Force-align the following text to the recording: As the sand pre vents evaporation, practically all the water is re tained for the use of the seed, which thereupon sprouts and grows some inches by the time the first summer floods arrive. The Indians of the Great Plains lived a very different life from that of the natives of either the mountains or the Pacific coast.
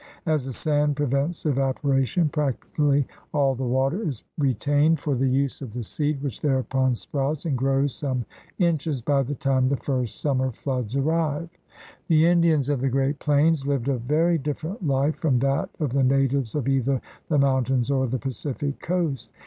As 0.25 0.47
the 0.47 0.51
sand 0.51 0.95
pre 0.95 1.05
vents 1.05 1.45
evaporation, 1.45 2.27
practically 2.29 3.05
all 3.35 3.53
the 3.53 3.67
water 3.67 4.01
is 4.01 4.23
re 4.35 4.55
tained 4.55 4.97
for 4.97 5.13
the 5.13 5.27
use 5.29 5.61
of 5.61 5.73
the 5.73 5.83
seed, 5.83 6.23
which 6.23 6.41
thereupon 6.41 6.95
sprouts 6.95 7.45
and 7.45 7.55
grows 7.55 7.93
some 7.93 8.25
inches 8.57 9.03
by 9.03 9.21
the 9.21 9.35
time 9.35 9.69
the 9.69 9.77
first 9.77 10.19
summer 10.19 10.49
floods 10.51 10.95
arrive. 10.95 11.49
The 12.07 12.25
Indians 12.25 12.67
of 12.67 12.81
the 12.81 12.89
Great 12.89 13.19
Plains 13.19 13.67
lived 13.67 13.89
a 13.89 13.99
very 13.99 14.39
different 14.39 14.87
life 14.87 15.17
from 15.17 15.37
that 15.41 15.69
of 15.79 15.93
the 15.93 16.01
natives 16.03 16.55
of 16.55 16.67
either 16.67 16.99
the 17.29 17.37
mountains 17.37 17.91
or 17.91 18.07
the 18.07 18.17
Pacific 18.17 18.79
coast. 18.79 19.29